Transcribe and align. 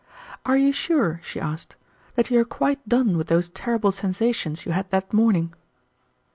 "Are 0.47 0.57
you 0.57 0.71
sure," 0.71 1.21
she 1.23 1.39
asked, 1.39 1.75
"that 2.15 2.31
you 2.31 2.39
are 2.39 2.43
quite 2.43 2.89
done 2.89 3.15
with 3.17 3.27
those 3.27 3.49
terrible 3.49 3.91
sensations 3.91 4.65
you 4.65 4.71
had 4.71 4.89
that 4.89 5.13
morning?" 5.13 5.53